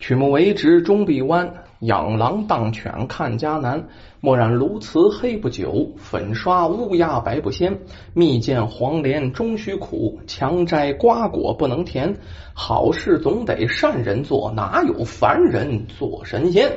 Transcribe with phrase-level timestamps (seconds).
[0.00, 3.88] 曲目为直终必弯，养狼当犬看家难。
[4.20, 7.76] 墨染鸬鹚黑不久，粉刷乌鸦白不鲜。
[8.14, 12.16] 蜜饯黄连终须苦，强摘瓜果不能甜。
[12.54, 16.70] 好事总得善人做，哪有凡人做神仙？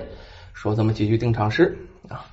[0.54, 1.78] 说这么几句定场诗
[2.08, 2.26] 啊。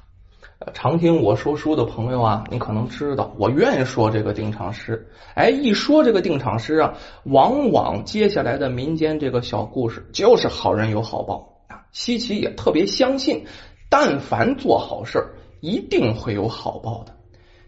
[0.74, 5.08] 常听我说书的朋友啊，你可能知道，我愿意说这个定场诗。
[5.34, 6.94] 哎，一说这个定场诗啊，
[7.24, 11.82] 往往接下来的民间这个小故事就是好人有好报啊。
[11.92, 13.46] 西岐也特别相信，
[13.88, 17.14] 但凡做好事一定会有好报的。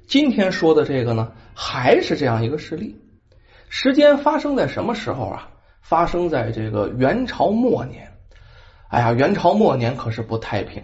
[0.07, 2.97] 今天说的这个呢，还是这样一个事例。
[3.69, 5.49] 时间发生在什么时候啊？
[5.81, 8.13] 发生在这个元朝末年。
[8.89, 10.83] 哎呀，元朝末年可是不太平。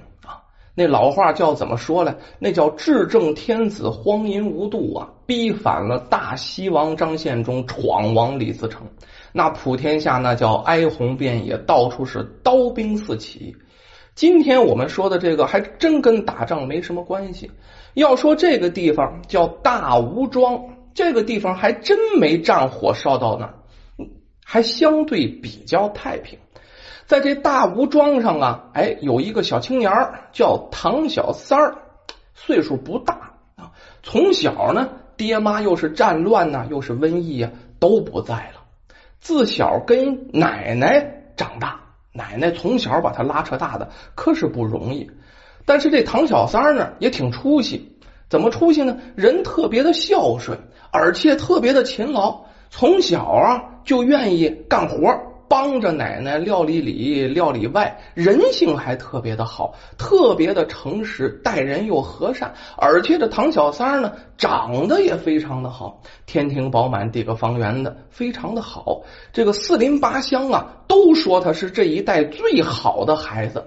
[0.78, 2.14] 那老话叫怎么说呢？
[2.38, 8.86] 那叫至正天子荒淫无度啊，逼反了大西王张献忠，闯王李自成。
[9.32, 13.56] 那普天下那叫哀鸿遍野，到处是刀兵四起。
[14.14, 17.50] 今天我们说的这个还真跟打仗没什么关系。
[17.94, 23.54] 要说这个地方叫大吴庄，这个地方还真没战火烧到那，
[24.44, 26.38] 还相对比较太平。
[27.06, 29.92] 在这大吴庄上啊，哎，有一个小青年
[30.32, 31.78] 叫唐小三儿，
[32.34, 33.70] 岁数不大啊。
[34.02, 38.62] 从小呢，爹妈又是战乱呐，又是瘟疫呀，都不在了。
[39.20, 41.80] 自小跟奶奶长大，
[42.12, 45.10] 奶奶从小把他拉扯大的，可是不容易。
[45.64, 47.98] 但是这唐小三儿呢，也挺出息。
[48.28, 48.98] 怎么出息呢？
[49.14, 50.58] 人特别的孝顺，
[50.90, 55.35] 而且特别的勤劳，从小啊就愿意干活。
[55.48, 62.54] 帮着奶奶料理里料理外，人性还特别的好，特别的诚实，待人又和善。
[62.76, 69.02] 而且这唐小三呢，长得也非常的好，天庭饱满，地个方圆的，非常的好。
[69.32, 73.64] 这个四邻八乡啊，都说他是这一代最好的孩子。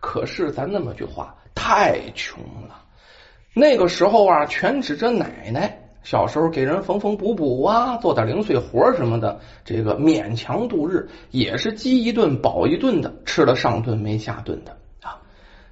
[0.00, 2.82] 可是咱那么句话，太穷了。
[3.54, 5.83] 那个时候啊，全指着奶奶。
[6.04, 15.16] 小时候给人缝缝补补啊，做点零碎活什么的，这个勉强度日，也是饥一顿饱一顿的，吃了上顿没下顿的啊。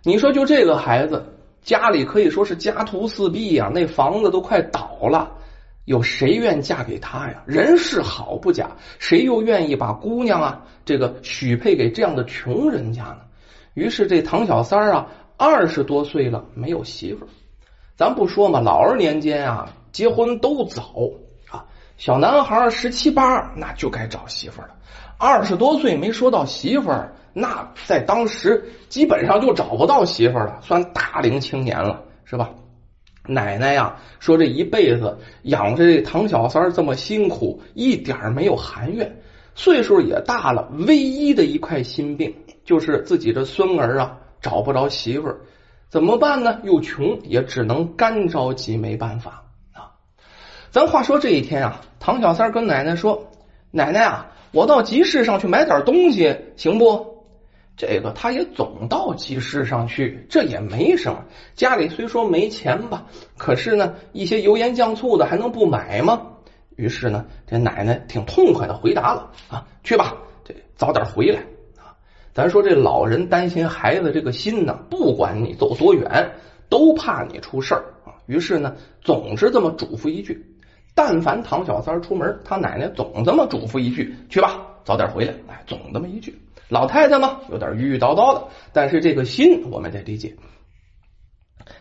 [0.02, 1.22] 你说就这个孩子，
[1.60, 5.30] 家里可以说是家徒四壁呀，那房子都快倒了，
[5.84, 7.42] 有谁愿嫁给他呀？
[7.44, 13.18] 人是好不假，谁又愿意把姑娘啊这个许配给这样的穷人家呢？
[13.74, 15.06] 于是这唐小三啊，
[15.36, 17.28] 二十多岁了没有媳妇儿，
[17.96, 19.70] 咱不说嘛，老二年间啊。
[19.92, 20.82] 结婚都早
[21.50, 21.64] 啊，
[21.96, 24.70] 小男孩十七八那就该找媳妇了。
[25.18, 26.90] 二十多岁没说到媳妇，
[27.32, 32.50] 那在当时基本上就找不到媳妇了，算大龄青年了，是吧？
[33.24, 39.20] 奶奶呀，说这一辈子养着这唐小三这么辛苦，一点没有含怨。
[39.54, 45.32] 岁数也大了，唯一的一块心病就是自己的孙儿啊找不着媳妇，
[45.88, 46.58] 怎么办呢？
[46.64, 49.44] 又穷，也只能干着急，没办法。
[50.72, 53.30] 咱话说这一天啊，唐小三跟奶奶说
[53.70, 57.14] ：“奶奶啊，我到集市上去买点东西，行不？”
[57.76, 61.22] 这个他也总到集市上去，这也没什么。
[61.54, 63.04] 家里虽说没钱吧，
[63.36, 66.22] 可是呢，一些油盐酱醋的还能不买吗？
[66.76, 71.40] 于是呢，这奶奶挺痛快的回答了：“啊，去吧，这早点回来
[71.76, 71.92] 啊。”
[72.32, 76.32] 咱说这老人担心孩子这个心呢，不管你走多远，
[76.70, 78.16] 都怕你出事儿啊。
[78.24, 80.46] 于是呢，总是这么嘱咐一句。
[80.94, 86.38] 但凡唐小三出门，他奶奶总这么嘱咐一句：“去吧，早点回来。”哎，总这么一句。
[86.68, 90.34] 老太太嘛，有点絮絮叨叨的，但是这个心我们得理解。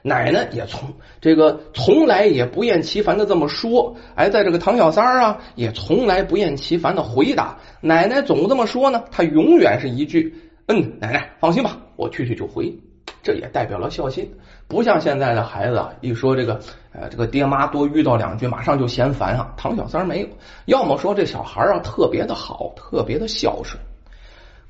[0.04, 3.96] 奶奶也从这个从来也不厌其烦的这么说。
[4.16, 7.60] 哎，在这个唐小三啊，也从来不厌其烦的回答。
[7.82, 10.36] 奶奶总这么说呢，他永远是一句
[10.68, 12.78] ：“嗯，奶奶放心吧，我去去就回。”
[13.24, 14.32] 这也代表了孝心。
[14.68, 16.60] 不像现在的孩子啊，一说这个，
[16.94, 19.54] 呃，这个爹妈多遇到两句，马上就嫌烦啊。
[19.58, 20.28] 唐小三没有，
[20.66, 23.82] 要么说这小孩啊特别的好，特别的孝顺。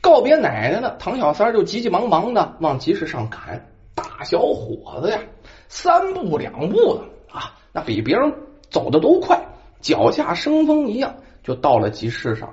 [0.02, 3.68] 告别奶奶呢，唐小三就急急忙忙的往集市上赶。
[3.94, 5.20] 大小伙子呀，
[5.68, 8.34] 三步两步的啊，那比别人
[8.70, 9.40] 走的都快，
[9.80, 11.14] 脚下生风一样，
[11.44, 12.50] 就到了集市上。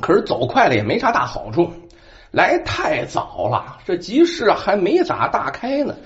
[0.00, 1.70] 可是走快了也没啥大好处。
[2.30, 5.96] 来太早了，这集市还没咋大开呢。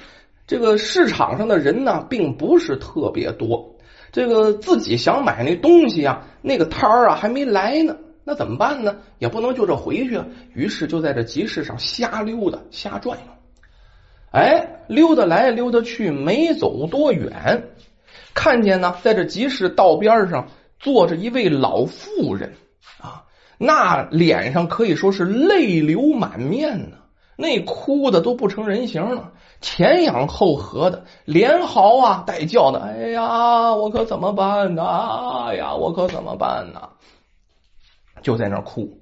[0.47, 3.77] 这个市场上的人呢，并不是特别多。
[4.13, 7.97] 这个自己想买那东西啊，那个摊儿啊还没来呢。
[8.25, 8.99] 那怎么办呢？
[9.19, 10.21] 也不能就这回去。
[10.55, 13.25] 于是就在这集市上瞎溜达、瞎转悠。
[14.31, 17.65] 哎，溜达来溜达去，没走多远，
[18.33, 20.49] 看见呢，在这集市道边上
[20.79, 22.53] 坐着一位老妇人。
[23.65, 26.97] 那脸上可以说是泪流满面呢，
[27.37, 29.31] 那哭的都不成人形了，
[29.61, 34.83] 前仰后合的，连嚎啊带叫的，哎呀，我可怎么办呢？
[35.47, 36.89] 哎呀，我可怎么办呢？
[38.21, 38.99] 就在那哭。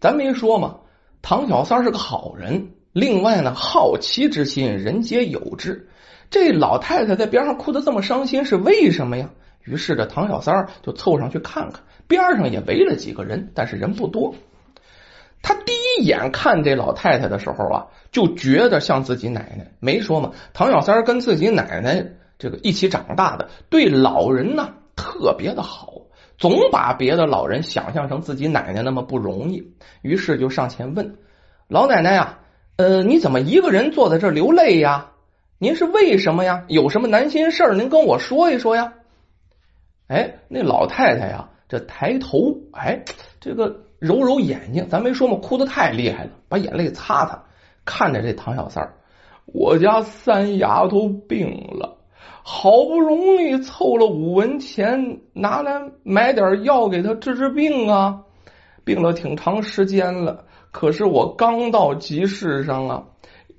[0.00, 0.76] 咱没说嘛，
[1.20, 2.74] 唐小三是个好人。
[2.92, 5.88] 另外呢，好奇之心人皆有之。
[6.30, 9.30] 这老太太在边上哭的这么伤心，是为什么呀？
[9.64, 14.34] 于是这唐小三儿就凑上去看看，边上也围了几个人，但是人不多。
[15.42, 19.72] 他第一眼看这老太太的时候啊，就觉得像自己奶奶。
[19.80, 22.06] 没说嘛，唐小三儿跟自己奶奶
[22.38, 25.94] 这个一起长大的，对老人呢特别的好，
[26.38, 29.72] 总把别的老人想象成自己奶奶那么不容易。
[30.02, 31.16] 于是就上前问
[31.66, 32.38] 老奶奶呀
[32.78, 35.10] ：“呃，你怎么一个人坐在这流泪呀？
[35.58, 36.64] 您是为什么呀？
[36.68, 37.74] 有什么难心事儿？
[37.74, 38.92] 您跟我说一说呀。”
[40.12, 43.02] 哎，那老太太呀，这抬头，哎，
[43.40, 47.42] 这个揉揉眼睛，咱没说嘛，哭的太厉害了，把眼泪擦擦，
[47.86, 48.92] 看着这唐小三儿，
[49.46, 51.96] 我家三丫头病了，
[52.42, 58.20] 好不容易凑了五文钱，拿来买点药给她治治病啊，
[58.84, 63.04] 病了挺长时间了，可是我刚到集市上啊，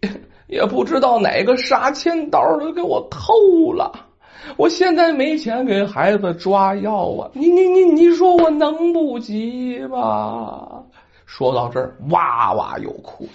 [0.46, 4.10] 也不知道哪个杀千刀的给我偷了。
[4.58, 7.32] 我现在没钱给孩子抓药啊！
[7.34, 10.84] 你你你你说我能不急吗？
[11.26, 13.28] 说到这儿，哇哇又哭。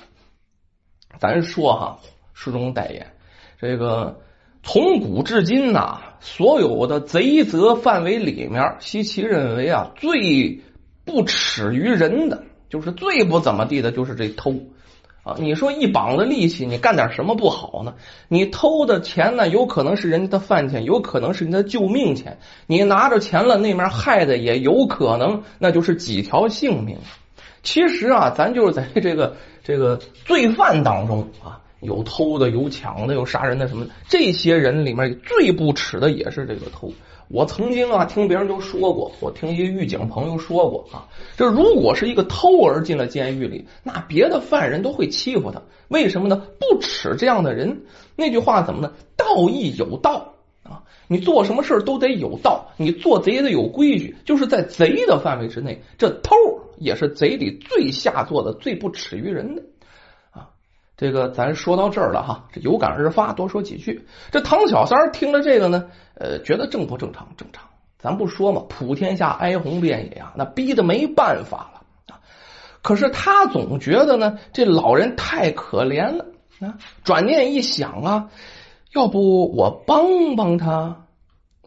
[1.19, 1.99] 咱说哈，
[2.33, 3.07] 书中代言，
[3.61, 4.21] 这个
[4.63, 10.61] 从古至今呐，所有的贼责范围里面，西岐认为啊，最
[11.05, 14.55] 不耻于人的，就是最不怎么地的，就是这偷。
[15.39, 17.95] 你说一膀子力气，你干点什么不好呢？
[18.29, 22.39] 你偷的钱呢，有可能是人家的饭钱，有可能是人家救命钱。
[22.67, 26.97] 你拿着钱了，那面害的也有可能，那就是几条性命。
[27.63, 36.93] 其实啊，咱就是在这个这个罪犯当中啊，有偷的，有抢的，有杀人的，什么这些人里面最不耻的也是这个偷。
[37.29, 46.43] 我曾经啊听别人就说过，我听一狱警朋友说过啊，这如果是一个偷儿进了监狱里，那别的犯人都会欺负他，为什么呢？
[46.59, 47.83] 不耻这样的人。
[48.17, 48.93] 那句话怎么呢？
[49.17, 56.35] 道义有道啊，你做什么事都得有道，你做贼得有规矩，就是在贼的范围之内，这偷
[56.79, 59.63] 也是贼里最下作的、最不耻于人的。
[60.99, 64.05] 这个咱说到这儿了哈，这有感而发，多说几句。
[64.33, 65.87] 这唐小三听了这个呢，
[66.17, 67.29] 呃，觉得正不正常？
[67.37, 67.65] 正常。
[68.01, 72.19] 咱不说嘛，普天下哀鸿遍野啊，那逼得没办法了。
[72.83, 76.27] 可是他总觉得呢，这老人太可怜了
[76.61, 76.79] 啊。
[77.05, 78.31] 转念一想啊，
[78.93, 81.07] 要不我帮帮他，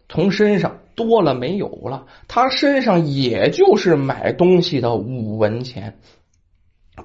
[0.10, 6.00] 从身上多了没有了，他身上也就是买东西的五文钱。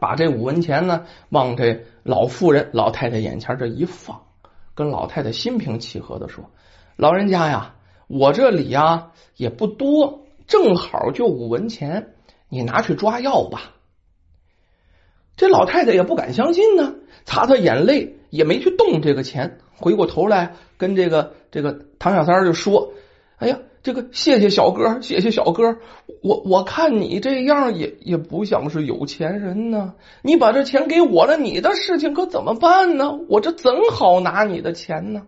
[0.01, 4.23] 把这五文钱呢，往这老妇人、老太太眼前这一放，
[4.75, 6.51] 跟老太太心平气和的说
[6.97, 7.75] ：“老人家呀，
[8.07, 12.15] 我这里呀也不多，正好就五文钱，
[12.49, 13.75] 你拿去抓药吧。”
[15.37, 16.95] 这老太太也不敢相信呢，
[17.25, 22.93] 擦擦眼泪，也没去动这个钱，回过头来跟这个这个唐小三就说
[23.37, 25.79] ：“哎呀。”这个谢谢小哥，谢谢小哥。
[26.23, 29.95] 我我看你这样也也不像是有钱人呢。
[30.23, 33.19] 你把这钱给我了，你的事情可怎么办呢？
[33.29, 35.23] 我这怎好拿你的钱呢？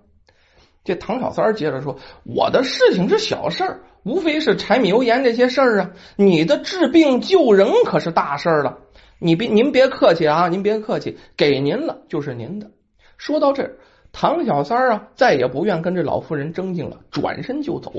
[0.84, 5.90] 这唐小三接着说：“我的事情是小事儿，无非是柴米油盐这些事儿啊。
[6.16, 8.78] 你的治病救人可是大事儿了。
[9.18, 12.70] 你别您别客气啊，您别客气，给您了就是您的。”
[13.18, 13.70] 说到这，
[14.12, 17.92] 唐小三啊再也不愿跟这老妇人争竞了，转身就走。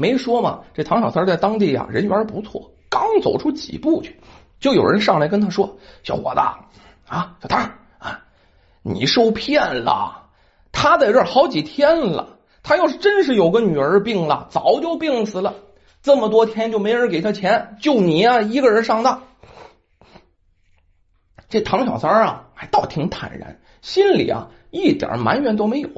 [0.00, 2.72] 没说嘛，这唐小三在当地啊人缘不错。
[2.88, 4.18] 刚走出几步去，
[4.58, 6.40] 就有人上来跟他说：“小伙子
[7.06, 7.60] 啊，小唐
[7.98, 8.24] 啊，
[8.82, 10.30] 你受骗了。
[10.72, 12.38] 他在这好几天了。
[12.62, 15.54] 他要是真是有个女儿病了，早就病死了。
[16.02, 19.22] 这么多天就没人给他钱，就你啊一个人上当。”
[21.50, 25.90] 这唐小三啊还倒挺坦然，心里啊一点埋怨都没有。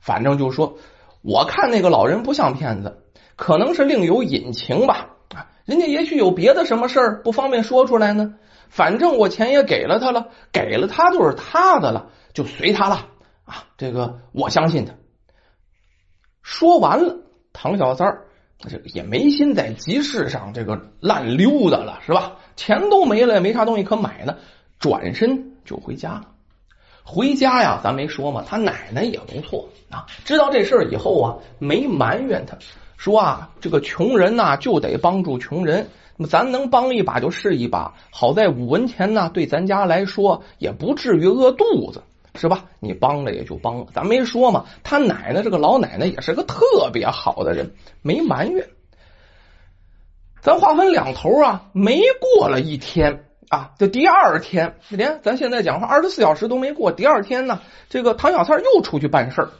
[0.00, 0.78] 反正就说
[1.22, 3.04] ：“我看那个老人不像骗子。”
[3.36, 8.34] 可能是另有隐情吧，啊，人家也许有别的什么事儿不方便说出来呢。
[8.68, 13.06] 反正我钱也给了他了，给了他就是他的了，就随他了
[13.44, 13.64] 啊。
[13.76, 14.92] 这个我相信他。
[16.42, 17.16] 说完了，
[17.52, 18.26] 唐小三儿
[18.58, 22.36] 这个也没心在集市上这个烂溜达了，是吧？
[22.56, 24.36] 钱都没了，也没啥东西可买呢，
[24.78, 26.32] 转身就回家了。
[27.04, 32.56] 回家呀，咱没说嘛，他奶奶也不错啊，知道这事儿以后啊，没埋怨他。
[32.96, 35.88] 说啊，这个穷人呐，就得帮助穷人。
[36.16, 37.94] 那么咱能帮一把就是一把。
[38.10, 42.02] 好在五文钱呢，对咱家来说也不至于饿肚子，
[42.36, 42.64] 是吧？
[42.80, 44.64] 你帮了也就帮了，咱没说嘛。
[44.82, 48.66] 他奶奶这个老奶奶也是个特别好的人，没埋怨。
[50.40, 52.00] 咱话分两头啊，没
[52.38, 57.60] 过了一天啊，这第二天，连咱现在讲话二十四小时都没过，第二天呢，
[57.90, 59.50] 这个唐小三又出去办事儿。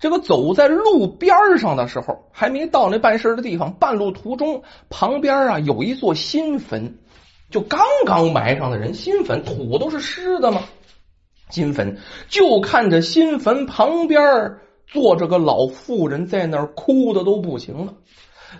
[0.00, 6.98] 这个走在路边上的时候，还没到那办事的地方，半路途中旁边啊有一座新坟，
[7.50, 10.62] 就刚刚埋上的人，新坟土都是湿的吗？
[11.50, 17.92] 新坟就看着新坟旁边坐着个老妇人，在那儿哭的都不行了。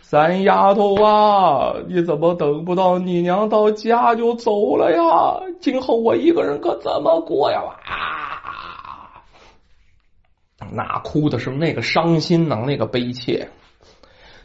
[0.03, 5.41] 三丫头啊，你怎么等不到你娘到家就走了呀？
[5.61, 7.63] 今后我一个人可怎么过呀？
[7.87, 8.40] 啊！
[10.73, 13.49] 那哭的是那个伤心呐，那个悲切。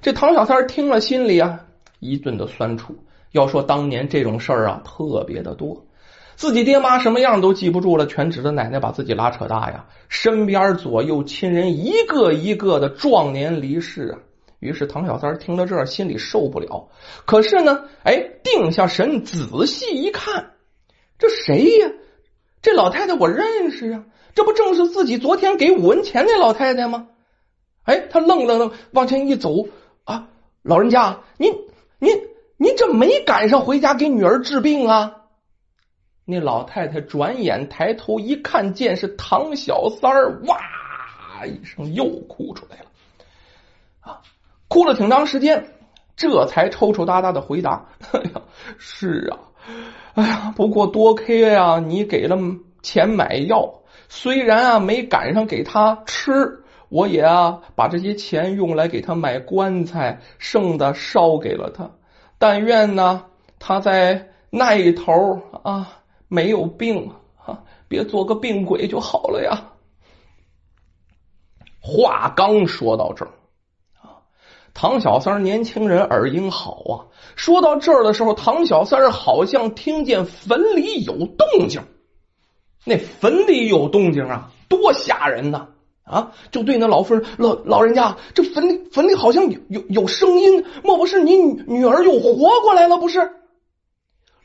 [0.01, 1.59] 这唐小三听了，心里啊
[1.99, 2.95] 一顿的酸楚。
[3.31, 5.85] 要说当年这种事儿啊，特别的多，
[6.35, 9.85] 自己爹妈什么样都记不住了，全指着奶奶把自己拉扯大呀。
[10.07, 14.19] 身边左右亲人一个一个的壮年离世啊。
[14.59, 16.87] 于是唐小三听到这，心里受不了。
[17.25, 20.53] 可是呢，哎，定下神，仔细一看，
[21.19, 21.91] 这谁呀？
[22.65, 24.03] 这老太太我认识啊。
[24.33, 27.09] 这不正是自己昨天给五文钱那老太太吗？
[27.83, 29.67] 哎，他愣了愣，往前一走
[30.03, 30.29] 啊，
[30.63, 31.53] 老人家，您
[31.99, 32.19] 您
[32.57, 35.15] 您这没赶上回家给女儿治病啊？
[36.25, 42.85] 那老太太转眼抬头一看，见是唐小三儿，哇一声又哭出来了
[43.99, 44.21] 啊，
[44.67, 45.67] 哭了挺长时间，
[46.15, 48.41] 这才抽抽搭搭的回答：“哎呀，
[48.79, 49.37] 是啊，
[50.15, 52.37] 哎呀，不过多亏呀，你给了
[52.81, 61.89] 钱买药。”虽然啊没赶上给他吃，我也啊把这些钱用来给他买棺材，剩的烧给了他。
[62.37, 63.25] 但愿呢
[63.59, 67.11] 他在那一头啊没有病
[67.43, 69.71] 啊，别做个病鬼就好了呀。
[71.81, 73.31] 话刚说到这儿，
[74.75, 76.93] 唐小三年轻人耳音好啊，
[77.37, 81.81] 说到这儿的时候，唐小三好像听见坟里有动静。
[82.83, 85.69] 那坟里有动静啊，多吓人呐！
[86.03, 92.97] 啊，就对那老妇人老老人家，这坟里坟里好像有有有声音，莫不是你女儿又活过来了？
[92.97, 93.31] 不是？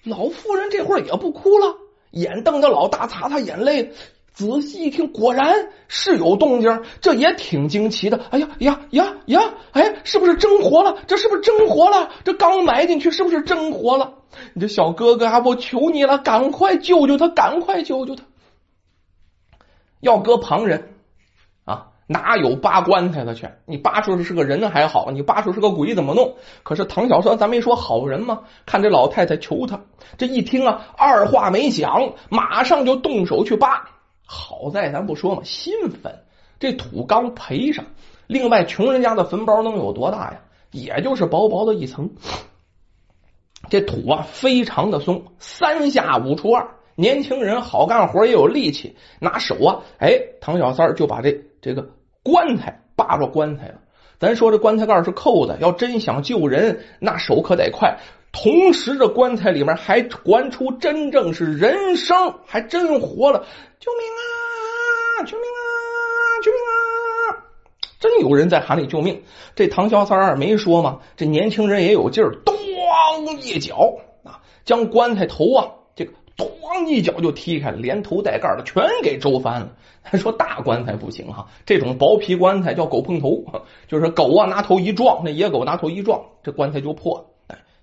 [0.04, 1.74] 老妇人这会儿也不哭了，
[2.12, 3.92] 眼瞪得老大，擦擦眼泪，
[4.32, 8.20] 仔细一听，果然是有动静，这也挺惊奇的。
[8.30, 9.40] 哎呀呀呀呀！
[9.72, 10.96] 哎，是不是真活了？
[11.06, 12.10] 这是不是真活了？
[12.24, 14.14] 这刚埋进去，是不是真活了？
[14.54, 18.22] 你这小哥哥啊，我求你了，赶快救救他，赶快救救他！
[20.00, 20.94] 要搁旁人
[21.64, 23.48] 啊，哪有扒棺材的去？
[23.66, 26.36] 你扒出来是个人还好，你扒出是个鬼怎么弄？
[26.62, 28.42] 可是唐小三，咱没说好人吗？
[28.64, 29.80] 看这老太太求他，
[30.16, 33.90] 这一听啊，二话没讲，马上就动手去扒。
[34.32, 36.20] 好在咱不说嘛，新坟
[36.60, 37.84] 这土刚赔上，
[38.28, 40.40] 另外穷人家的坟包能有多大呀？
[40.70, 42.10] 也就是薄薄的一层。
[43.68, 46.68] 这土啊，非常的松，三下五除二。
[46.94, 51.90] 年轻人好干活也有力气，拿手啊，哎，唐小三就把这这个
[52.22, 53.80] 棺材扒着棺材了。
[54.20, 57.98] 咱说这棺材盖是扣的，要真想救人，那手可得快。
[58.32, 63.44] 同时，这棺材里面还传出真正是人声，还真活了！
[63.80, 65.24] 救命啊！
[65.24, 65.62] 救命啊！
[66.42, 67.44] 救命啊！
[67.98, 69.22] 真有人在喊里救命。
[69.54, 71.00] 这唐小三儿没说吗？
[71.16, 72.54] 这年轻人也有劲儿，咚
[73.40, 75.66] 一脚啊，将棺材头啊。
[75.96, 79.72] 这个咣一脚就踢开了，连头带盖的全给周翻了。
[80.02, 83.44] 他说大棺材不行哈，这种薄皮棺材叫狗碰头，
[83.88, 87.24] 就是狗啊拿头一撞，那野狗拿头一撞，这棺材就破了。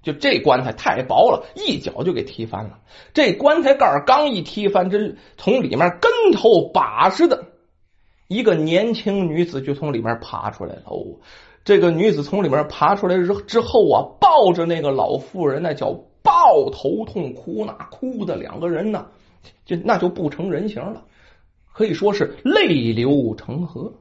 [0.08, 2.80] 就这棺材太薄了，一脚就给踢翻了。
[3.14, 7.44] 这棺材盖刚一踢翻，这从里面跟头把似的，
[8.28, 10.84] 一个年轻女子就从里面爬出来了。
[10.86, 11.20] 哦，
[11.64, 16.04] 这个女子从里面爬出来之之后啊，抱着那个老妇人，那叫。
[16.24, 19.06] 抱头痛哭，那哭的两个人呢，
[19.66, 21.06] 就那就不成人形了，
[21.72, 23.94] 可以说是泪流成河。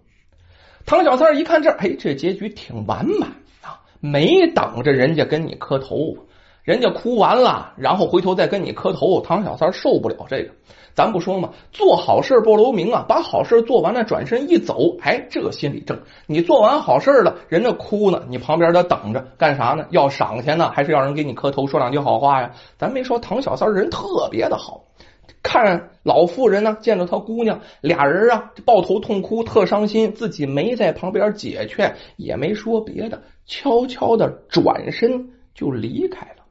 [0.85, 3.31] 唐小三一看这，哎，这结局挺完满！
[4.11, 6.17] 没等着人家跟你磕头，
[6.65, 9.21] 人家哭完了，然后回头再跟你磕头。
[9.21, 10.51] 唐小三受不了这个。
[10.95, 13.05] 咱不说嘛，做好事不留名啊！
[13.07, 16.01] 把好事做完了，转身一走，哎，这心里正。
[16.27, 19.85] 你做完好事了，人家哭呢，你旁边的等着干啥呢？
[19.91, 22.53] 要赏钱呢，还是要人给你磕头说两句好话呀？
[22.79, 24.85] 咱没说唐小三人特别的好，
[25.43, 36.45] 看老妇人呢，见着他姑娘，俩人啊抱头痛哭，特伤心，自己没在旁边解劝，也没说别的，悄悄的转身就离开了。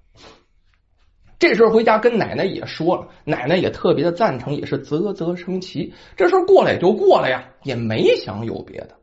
[1.37, 5.93] 这时候回家跟奶奶也说了，奶奶也特别的赞成，也是啧啧称奇。
[6.15, 8.95] 这事过了也就过了呀，也没想有别的。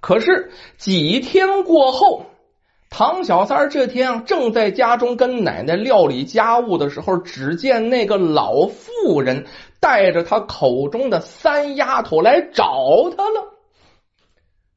[0.00, 2.26] 可是几天过后，
[2.90, 9.46] 唐小三这天啊，正在家中跟奶奶料理家务的时候，只见那个老妇人
[9.78, 12.64] 带着他口中的三丫头来找
[13.16, 13.49] 他了。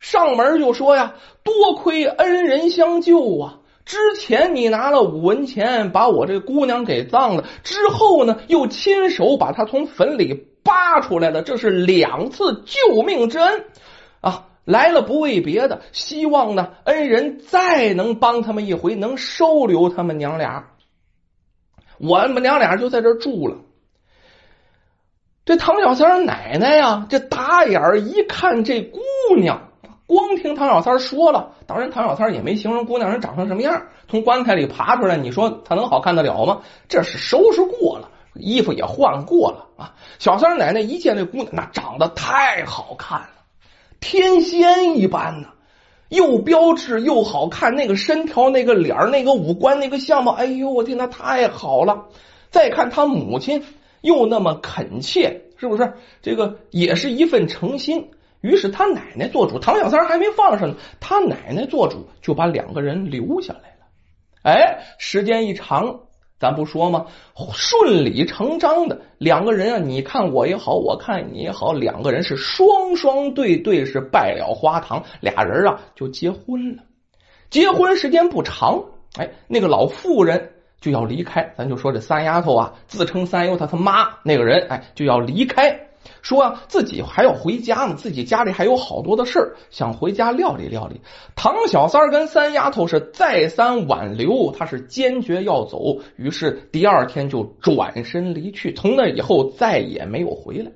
[0.03, 3.59] 上门就说呀：“多亏恩人相救啊！
[3.85, 13.63] 之前你拿了五文钱把我这姑娘给葬了，之后呢，又亲手把她从坟里扒出来了，这是两次救命之恩
[14.19, 14.47] 啊！
[14.65, 20.67] 来了不为别的，希望呢恩人再能帮他们一回，能收留他们娘俩。
[21.97, 23.55] 我们娘俩就在这住了。
[25.45, 28.99] 这唐小三奶奶呀，这打眼一看这姑
[29.37, 29.69] 娘。”
[30.05, 36.61] 光听唐小三说了，当然唐小三也没形容姑娘人长成什么样，从棺材里爬出来，你说她能好看得了吗？
[36.89, 39.95] 这是收拾过了，衣服也换过了啊。
[40.19, 43.29] 小三奶奶一见这姑娘，那长得太好看了，
[44.01, 45.47] 天仙一般呢，
[46.09, 52.05] 又标致又好看，那个身条、那个脸、那个五官、那个相貌，哎呦我天，那太好了。
[52.51, 53.63] 再看他母亲，
[54.01, 55.93] 又那么恳切，是不是？
[56.21, 58.11] 这个也是一份诚心。
[58.43, 63.85] 于是他奶奶做主，唐小三还没放上呢，他奶奶做主就把两个人留下来了。
[64.43, 66.01] 哎，时间一长，
[66.37, 67.05] 咱不说吗？
[67.53, 76.83] 顺理成章的，两个人啊，你看我也好，我看你也好，两个人是双双对对，是拜了花堂，俩人啊就结婚了。
[77.49, 78.83] 结婚时间不长，
[79.15, 85.87] 哎，那个老妇人就要离开，咱就说这三丫头啊，自称三丫头他妈那个人，哎，就要离开。
[86.21, 91.01] 说啊，自己还要回家呢，自己家里还有好多的事儿，想回家料理料理。
[91.35, 100.71] 唐小三儿跟三丫头是再三挽留，他是坚决要走，于是第二天就转身离去，从那以后再也没有回来。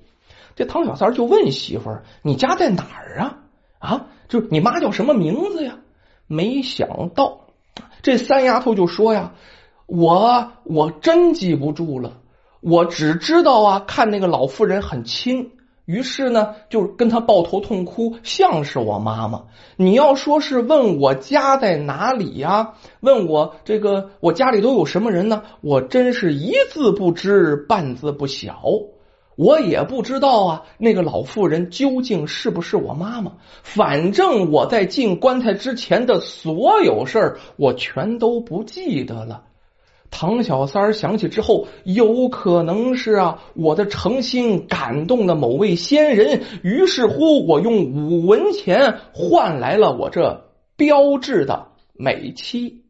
[0.56, 3.38] 这唐小三儿就问媳妇儿：“你家在哪儿啊？
[3.80, 5.78] 啊，就你妈叫什么名字呀？”
[6.26, 7.42] 没想到
[8.02, 9.34] 这三丫头就说呀
[9.86, 12.13] ：“我我真记不住了。”
[12.62, 15.52] 我只知道啊，看那个老妇人很亲，
[15.86, 19.43] 于是呢，就跟他抱头痛哭，像是我妈妈。
[19.76, 22.74] 你要说是问我家在哪里呀？
[23.00, 25.43] 问我这个我家里都有什么人呢？
[25.62, 28.62] 我真是一字不知，半字不晓。
[29.36, 33.34] 我也不知道啊，那个老妇人究竟是不是我妈妈？
[33.62, 39.43] 反正我在进棺材之前的所有事儿，我全都不记得了。
[40.10, 52.87] 唐小三儿想起之后，有可能是啊，我的诚心感动了某位仙人，于是乎，我用五文钱换来了我这标志的美妻。